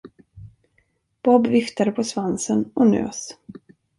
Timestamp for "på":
1.91-2.03